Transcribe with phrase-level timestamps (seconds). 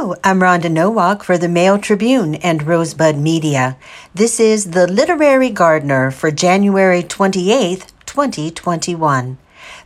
[0.00, 3.76] Hello, I'm Rhonda Nowak for the Mail Tribune and Rosebud Media.
[4.14, 9.38] This is the Literary Gardener for January 28th, 2021.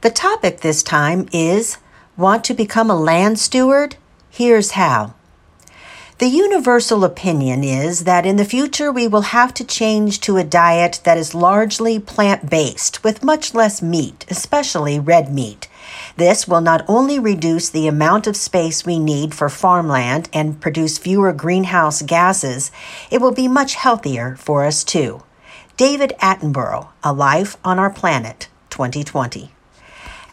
[0.02, 1.78] The topic this time is
[2.18, 3.96] Want to become a land steward?
[4.28, 5.14] Here's how.
[6.18, 10.44] The universal opinion is that in the future we will have to change to a
[10.44, 15.68] diet that is largely plant based with much less meat, especially red meat.
[16.16, 20.98] This will not only reduce the amount of space we need for farmland and produce
[20.98, 22.70] fewer greenhouse gases,
[23.10, 25.22] it will be much healthier for us too.
[25.76, 29.51] David Attenborough, A Life on Our Planet, 2020.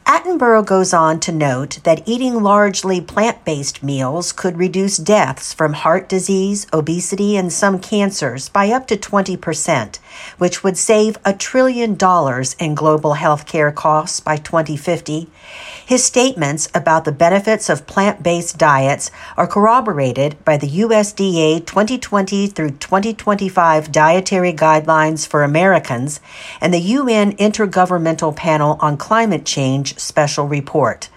[0.10, 5.74] Attenborough goes on to note that eating largely plant based meals could reduce deaths from
[5.74, 10.00] heart disease, obesity, and some cancers by up to 20%,
[10.40, 15.30] which would save a trillion dollars in global health care costs by 2050.
[15.86, 22.48] His statements about the benefits of plant based diets are corroborated by the USDA 2020
[22.48, 26.20] through 2025 Dietary Guidelines for Americans
[26.60, 31.10] and the UN Intergovernmental Panel on Climate Change Special Report.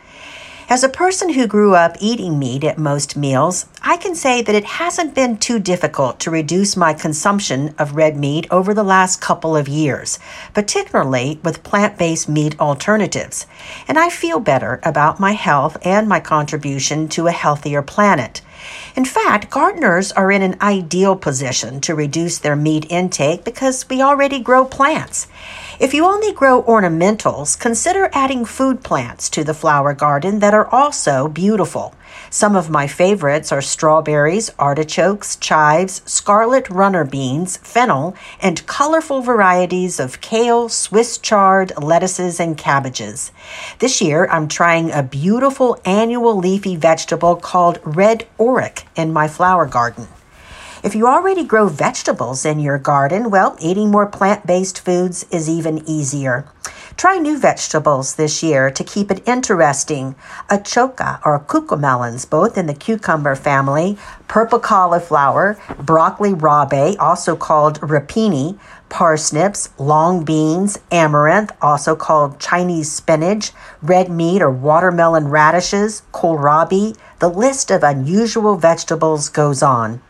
[0.68, 4.54] As a person who grew up eating meat at most meals, I can say that
[4.54, 9.20] it hasn't been too difficult to reduce my consumption of red meat over the last
[9.20, 10.18] couple of years,
[10.54, 13.46] particularly with plant based meat alternatives.
[13.86, 18.40] And I feel better about my health and my contribution to a healthier planet.
[18.96, 24.00] In fact, gardeners are in an ideal position to reduce their meat intake because we
[24.00, 25.26] already grow plants.
[25.80, 30.66] If you only grow ornamentals, consider adding food plants to the flower garden that are
[30.66, 31.94] also beautiful.
[32.28, 39.98] Some of my favorites are strawberries, artichokes, chives, scarlet runner beans, fennel, and colorful varieties
[39.98, 43.32] of kale, Swiss chard, lettuces, and cabbages.
[43.78, 49.64] This year, I'm trying a beautiful annual leafy vegetable called red orach in my flower
[49.64, 50.06] garden.
[50.82, 55.48] If you already grow vegetables in your garden, well, eating more plant based foods is
[55.48, 56.44] even easier.
[56.96, 60.16] Try new vegetables this year to keep it interesting.
[60.50, 68.58] Achocha or cucamelons, both in the cucumber family, purple cauliflower, broccoli rabe, also called rapini,
[68.88, 76.96] parsnips, long beans, amaranth, also called Chinese spinach, red meat or watermelon radishes, kohlrabi.
[77.20, 80.02] The list of unusual vegetables goes on.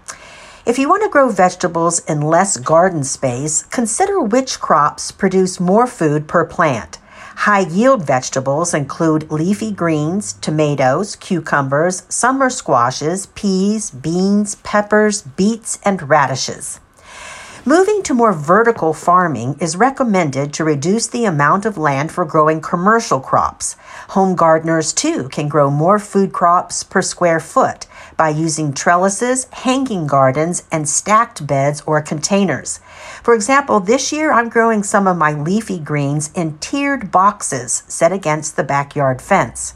[0.64, 5.88] If you want to grow vegetables in less garden space, consider which crops produce more
[5.88, 6.98] food per plant.
[7.34, 16.08] High yield vegetables include leafy greens, tomatoes, cucumbers, summer squashes, peas, beans, peppers, beets, and
[16.08, 16.78] radishes.
[17.64, 22.60] Moving to more vertical farming is recommended to reduce the amount of land for growing
[22.60, 23.74] commercial crops.
[24.10, 27.86] Home gardeners, too, can grow more food crops per square foot
[28.16, 32.78] by using trellises, hanging gardens, and stacked beds or containers.
[33.22, 38.12] For example, this year I'm growing some of my leafy greens in tiered boxes set
[38.12, 39.74] against the backyard fence.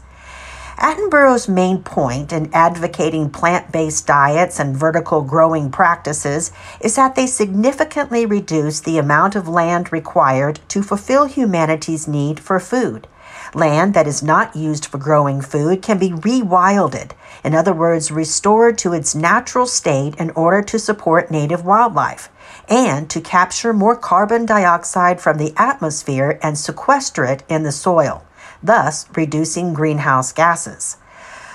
[0.77, 7.25] Attenborough's main point in advocating plant based diets and vertical growing practices is that they
[7.25, 13.07] significantly reduce the amount of land required to fulfill humanity's need for food.
[13.53, 17.11] Land that is not used for growing food can be rewilded,
[17.43, 22.29] in other words, restored to its natural state in order to support native wildlife
[22.67, 28.23] and to capture more carbon dioxide from the atmosphere and sequester it in the soil
[28.61, 30.97] thus reducing greenhouse gases.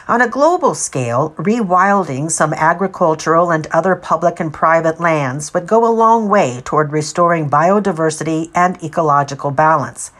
[0.08, 5.86] On a global scale, rewilding some agricultural and other public and private lands would go
[5.86, 10.10] a long way toward restoring biodiversity and ecological balance.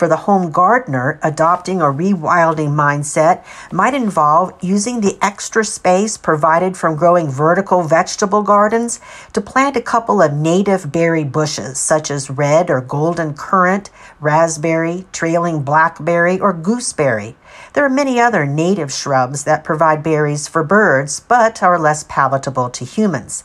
[0.00, 6.74] For the home gardener, adopting a rewilding mindset might involve using the extra space provided
[6.74, 8.98] from growing vertical vegetable gardens
[9.34, 13.90] to plant a couple of native berry bushes, such as red or golden currant,
[14.20, 17.36] raspberry, trailing blackberry, or gooseberry.
[17.74, 22.70] There are many other native shrubs that provide berries for birds but are less palatable
[22.70, 23.44] to humans.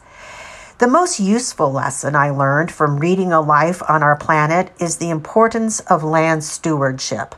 [0.77, 5.09] The most useful lesson I learned from reading A Life on Our Planet is the
[5.09, 7.33] importance of land stewardship.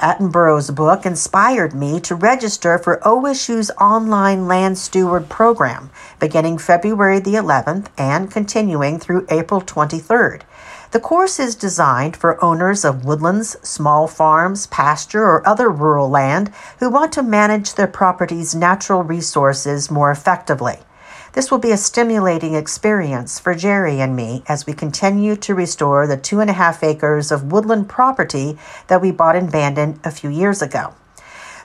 [0.00, 7.34] Attenborough's book inspired me to register for OSU's online Land Steward program beginning February the
[7.34, 10.40] 11th and continuing through April 23rd.
[10.92, 16.54] The course is designed for owners of woodlands, small farms, pasture, or other rural land
[16.78, 20.78] who want to manage their property's natural resources more effectively.
[21.34, 26.06] This will be a stimulating experience for Jerry and me as we continue to restore
[26.06, 30.10] the two and a half acres of woodland property that we bought in Bandon a
[30.10, 30.94] few years ago.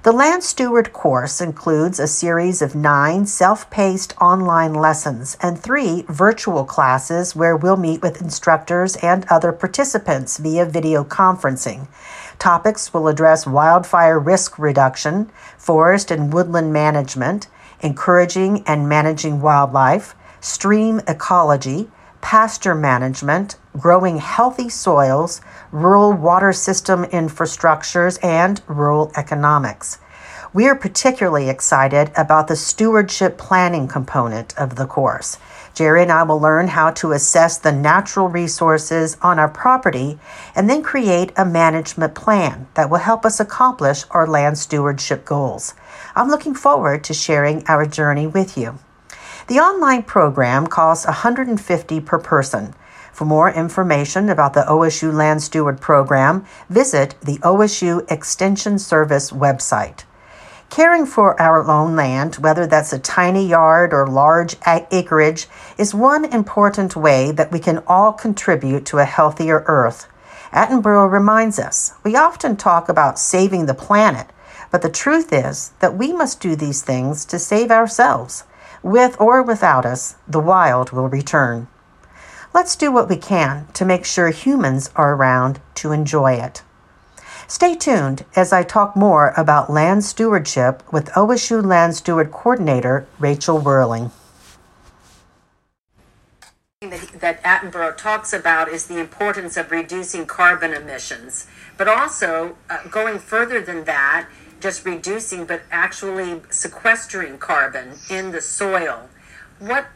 [0.04, 6.04] The Land Steward course includes a series of nine self paced online lessons and three
[6.10, 11.88] virtual classes where we'll meet with instructors and other participants via video conferencing.
[12.38, 17.48] Topics will address wildfire risk reduction, forest and woodland management,
[17.84, 21.90] encouraging and managing wildlife, stream ecology,
[22.22, 25.42] pasture management, growing healthy soils,
[25.72, 30.00] rural water system infrastructures, and rural economics.
[30.54, 35.38] We are particularly excited about the stewardship planning component of the course.
[35.74, 40.20] Jerry and I will learn how to assess the natural resources on our property
[40.56, 45.74] and then create a management plan that will help us accomplish our land stewardship goals.
[46.16, 48.78] I'm looking forward to sharing our journey with you.
[49.48, 52.76] The online program costs 150 per person.
[53.12, 60.04] For more information about the OSU Land Steward program, visit the OSU Extension Service website.
[60.74, 65.46] Caring for our own land, whether that's a tiny yard or large acreage,
[65.78, 70.08] is one important way that we can all contribute to a healthier earth.
[70.52, 74.26] Attenborough reminds us we often talk about saving the planet,
[74.72, 78.44] but the truth is that we must do these things to save ourselves.
[78.82, 81.68] With or without us, the wild will return.
[82.52, 86.64] Let's do what we can to make sure humans are around to enjoy it.
[87.48, 93.62] Stay tuned as I talk more about land stewardship with OSU Land Steward Coordinator Rachel
[93.62, 94.12] Werling.
[96.82, 101.48] That Attenborough talks about is the importance of reducing carbon emissions,
[101.78, 104.28] but also uh, going further than that,
[104.60, 109.10] just reducing, but actually sequestering carbon in the soil.
[109.60, 109.88] What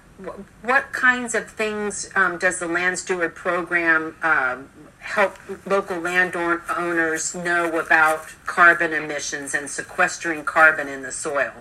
[0.63, 4.69] what kinds of things um, does the Land Steward program um,
[4.99, 11.51] help local landowners know about carbon emissions and sequestering carbon in the soil?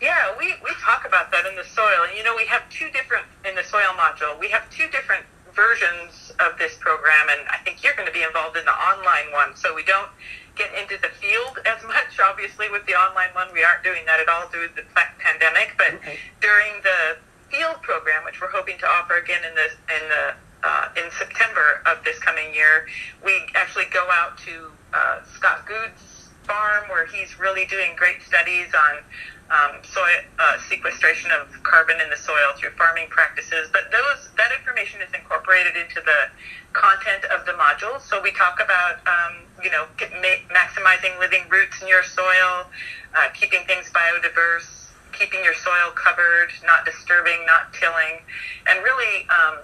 [0.00, 2.06] Yeah, we, we talk about that in the soil.
[2.08, 5.24] And you know, we have two different, in the soil module, we have two different
[5.54, 7.28] versions of this program.
[7.30, 9.56] And I think you're going to be involved in the online one.
[9.56, 10.10] So we don't
[10.56, 13.48] get into the field as much, obviously, with the online one.
[13.52, 14.86] We aren't doing that at all due to the
[15.18, 15.74] pandemic.
[15.76, 16.18] But okay.
[16.40, 17.18] during the
[17.50, 21.82] field program, which we're hoping to offer again in the in the uh, in September
[21.86, 22.86] of this coming year,
[23.24, 28.68] we actually go out to uh, Scott Good's farm where he's really doing great studies
[28.74, 29.02] on
[29.50, 33.68] um, soil uh, sequestration of carbon in the soil through farming practices.
[33.72, 36.30] But those that information is incorporated into the
[36.72, 38.02] content of the modules.
[38.02, 42.68] So we talk about um, you know ma- maximizing living roots in your soil,
[43.16, 44.89] uh, keeping things biodiverse
[45.20, 48.24] keeping your soil covered, not disturbing, not tilling,
[48.66, 49.58] and really um,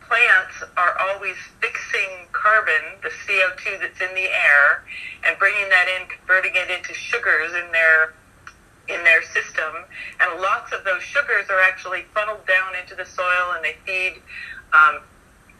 [0.00, 4.82] plants are always fixing carbon, the CO2 that's in the air,
[5.24, 8.14] and bringing that in, converting it into sugars in their
[8.88, 9.86] in their system,
[10.18, 14.20] and lots of those sugars are actually funneled down into the soil, and they feed
[14.72, 14.98] um,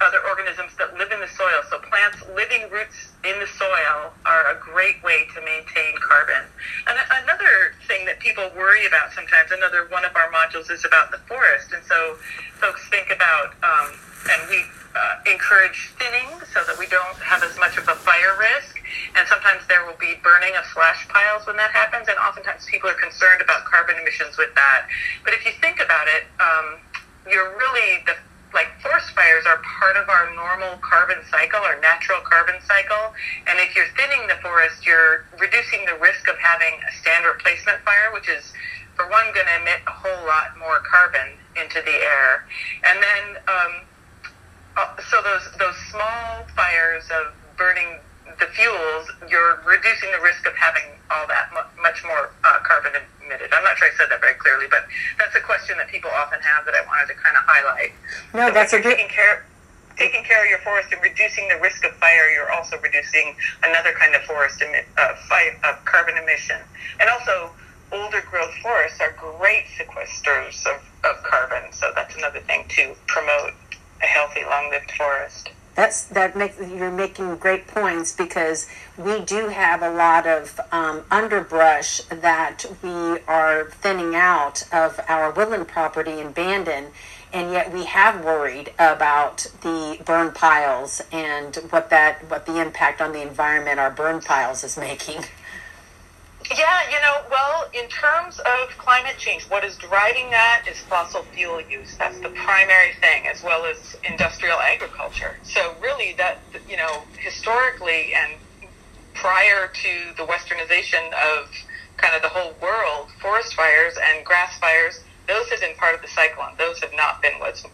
[0.02, 1.62] other organisms that live in the soil.
[1.70, 6.42] So plants living roots in the soil are a great way to maintain carbon.
[6.90, 11.10] And another thing that people worry about sometimes, another one of our modules is about
[11.10, 11.72] the forest.
[11.72, 12.18] And so
[12.58, 13.94] folks think about, um,
[14.30, 14.60] and we
[14.92, 18.82] uh, encourage thinning so that we don't have as much of a fire risk.
[19.16, 22.08] And sometimes there will be burning of slash piles when that happens.
[22.08, 24.90] And oftentimes people are concerned about carbon emissions with that.
[25.24, 26.82] But if you think about it, um,
[27.30, 28.18] you're really the
[28.54, 33.14] like forest fires are part of our normal carbon cycle, our natural carbon cycle.
[33.46, 37.80] And if you're thinning the forest, you're reducing the risk of having a stand replacement
[37.82, 38.52] fire, which is,
[38.96, 42.44] for one, going to emit a whole lot more carbon into the air.
[42.84, 43.72] And then, um,
[44.76, 48.00] uh, so those those small fires of burning
[48.38, 51.50] the fuels, you're reducing the risk of having all that
[51.80, 52.92] much more uh, carbon
[53.24, 53.52] emitted.
[53.52, 54.86] I'm not sure I said that very clearly, but
[55.18, 57.92] that's a question that people often have that I wanted to kind of highlight.
[58.34, 58.96] No, so that's a good.
[58.96, 59.44] Taking care,
[59.96, 63.92] taking care of your forest and reducing the risk of fire, you're also reducing another
[63.92, 66.58] kind of forest emit, uh, fire, uh, carbon emission.
[67.00, 67.50] And also,
[67.92, 73.52] older growth forests are great sequesters of, of carbon, so that's another thing to promote
[74.02, 75.50] a healthy, long-lived forest.
[75.74, 82.00] That's that you're making great points because we do have a lot of um, underbrush
[82.10, 86.88] that we are thinning out of our woodland property in Bandon,
[87.32, 93.00] and yet we have worried about the burn piles and what that what the impact
[93.00, 95.24] on the environment our burn piles is making.
[96.56, 101.22] Yeah, you know, well, in terms of climate change, what is driving that is fossil
[101.32, 101.96] fuel use.
[101.96, 105.38] That's the primary thing, as well as industrial agriculture.
[105.44, 108.32] So, really, that, you know, historically and
[109.14, 111.48] prior to the westernization of
[111.96, 116.02] kind of the whole world, forest fires and grass fires, those have been part of
[116.02, 116.52] the cyclone.
[116.58, 117.64] Those have not been what's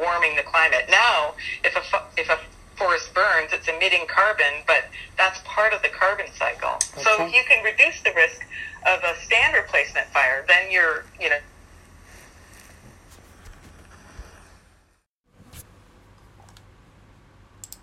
[0.00, 0.84] warming the climate.
[0.90, 2.38] Now, if a, if a
[2.78, 4.84] forest burns, it's emitting carbon, but
[5.16, 6.70] that's part of the carbon cycle.
[6.94, 7.02] Okay.
[7.02, 8.46] So if you can reduce the risk
[8.86, 11.36] of a stand replacement fire, then you're, you know,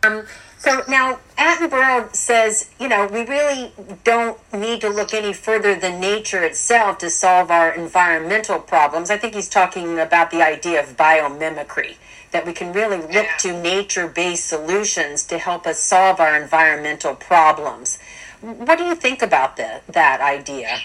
[0.06, 0.24] Um,
[0.60, 3.74] so now Attenborough says, you know, we really
[4.04, 9.10] don't need to look any further than nature itself to solve our environmental problems.
[9.10, 11.96] I think he's talking about the idea of biomimicry,
[12.32, 17.16] that we can really look to nature based solutions to help us solve our environmental
[17.16, 18.00] problems.
[18.40, 20.80] What do you think about the, that idea?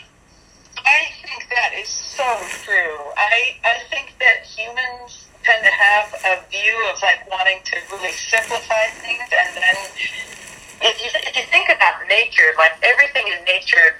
[0.79, 2.97] I think that is so true.
[3.17, 8.15] I, I think that humans tend to have a view of like wanting to really
[8.15, 9.77] simplify things, and then
[10.87, 13.99] if you if you think about nature, like everything in nature,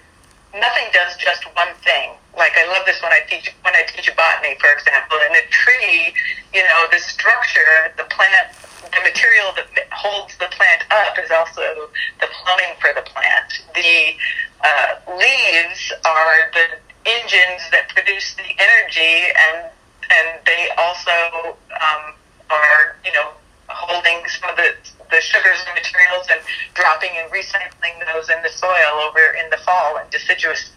[0.55, 2.15] nothing does just one thing.
[2.39, 5.19] Like I love this when I teach when I teach botany, for example.
[5.27, 6.15] In a tree,
[6.55, 8.55] you know, the structure, the plant,
[8.87, 11.91] the material that holds the plant up is also
[12.23, 13.59] the plumbing for the plant.
[13.75, 14.15] The
[14.63, 16.79] uh, leaves are the
[17.11, 19.73] engines that produce the energy and
[20.11, 22.15] and they also um,
[22.51, 23.31] are, you know,
[23.69, 24.75] holding some of the,
[25.11, 26.41] the sugars and materials and
[26.75, 30.73] dropping and recycling those in the soil over in the fall and deciduous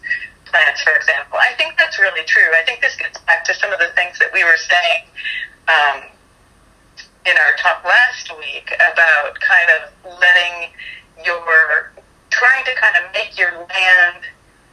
[0.46, 1.38] plants, for example.
[1.38, 2.54] I think that's really true.
[2.54, 5.02] I think this gets back to some of the things that we were saying
[5.66, 6.06] um,
[7.26, 10.70] in our talk last week about kind of letting
[11.24, 11.92] your,
[12.30, 14.22] trying to kind of make your land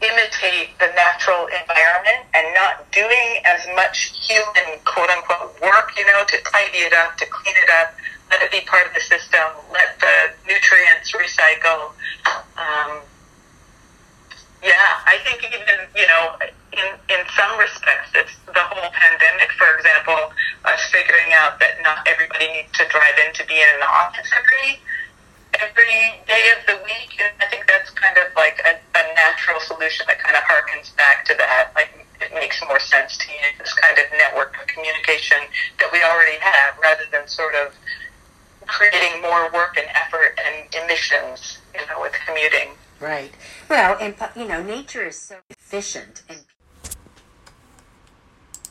[0.01, 6.23] imitate the natural environment and not doing as much human quote unquote work, you know,
[6.27, 7.93] to tidy it up, to clean it up,
[8.29, 11.93] let it be part of the system, let the nutrients recycle.
[12.57, 13.01] Um,
[14.63, 16.37] yeah, I think even, you know,
[16.71, 20.33] in, in some respects, it's the whole pandemic, for example,
[20.65, 24.29] us figuring out that not everybody needs to drive in to be in an office
[24.33, 24.79] every
[25.59, 27.19] every day of the week.
[27.19, 28.79] And I think that's kind of like a,
[29.21, 31.71] natural solution that kind of harkens back to that.
[31.75, 31.89] Like
[32.21, 35.37] it makes more sense to use this kind of network of communication
[35.79, 37.73] that we already have rather than sort of
[38.67, 42.69] creating more work and effort and emissions, you know, with commuting.
[42.99, 43.33] Right.
[43.69, 46.39] Well, and you know, nature is so efficient and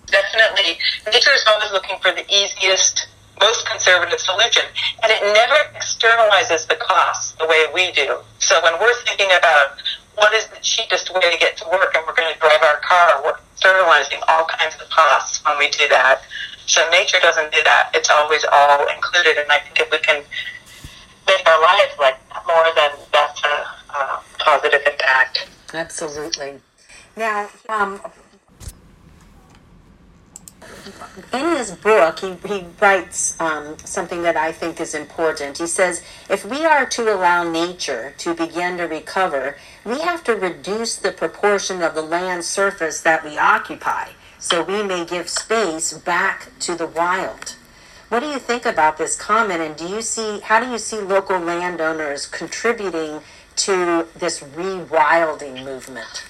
[0.07, 3.09] definitely nature is always looking for the easiest
[3.40, 4.62] most conservative solution.
[5.02, 8.19] And it never externalizes the costs the way we do.
[8.38, 9.80] So when we're thinking about
[10.17, 12.81] what is the cheapest way to get to work and we're going to drive our
[12.81, 16.23] car, we're sterilizing all kinds of costs when we do that.
[16.67, 17.90] So nature doesn't do that.
[17.95, 19.38] It's always all included.
[19.38, 20.23] And I think if we can
[21.26, 25.49] make our lives like more, then that's a, a positive impact.
[25.75, 26.61] Absolutely.
[27.17, 28.00] Now, um,
[31.32, 35.59] in his book, he, he writes um, something that I think is important.
[35.59, 40.35] He says, if we are to allow nature to begin to recover, we have to
[40.35, 45.92] reduce the proportion of the land surface that we occupy so we may give space
[45.92, 47.56] back to the wild.
[48.09, 50.99] What do you think about this comment and do you see how do you see
[50.99, 53.20] local landowners contributing
[53.56, 56.25] to this rewilding movement?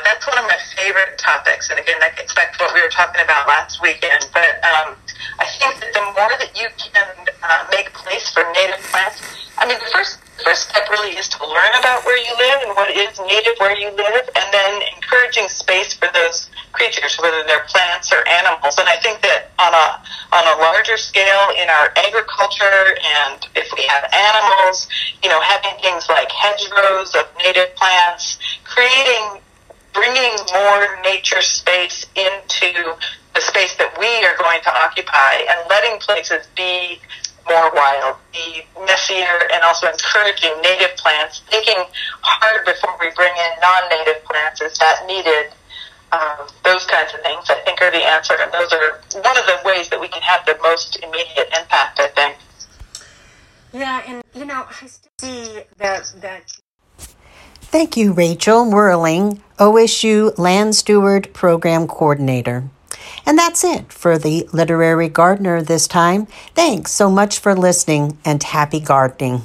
[0.00, 1.68] Uh, that's one of my favorite topics.
[1.68, 4.28] And again, that gets back to what we were talking about last weekend.
[4.32, 4.96] But um,
[5.38, 7.08] I think that the more that you can
[7.42, 9.20] uh, make place for native plants,
[9.58, 12.72] I mean, the first first step really is to learn about where you live and
[12.72, 17.68] what is native where you live, and then encouraging space for those creatures, whether they're
[17.68, 18.80] plants or animals.
[18.80, 20.00] And I think that on a
[20.32, 24.88] on a larger scale in our agriculture, and if we have animals,
[25.22, 29.44] you know, having things like hedgerows of native plants, creating
[29.92, 32.94] bringing more nature space into
[33.34, 37.00] the space that we are going to occupy and letting places be
[37.48, 41.82] more wild, be messier, and also encouraging native plants, thinking
[42.22, 44.60] hard before we bring in non-native plants.
[44.60, 45.52] Is that needed?
[46.12, 49.46] Um, those kinds of things, I think, are the answer, and those are one of
[49.46, 52.00] the ways that we can have the most immediate impact.
[52.00, 52.36] I think.
[53.72, 56.52] Yeah, and you know, I see that that
[57.70, 62.68] Thank you, Rachel Werling, OSU Land Steward Program Coordinator.
[63.24, 66.26] And that's it for the Literary Gardener this time.
[66.56, 69.42] Thanks so much for listening and happy gardening.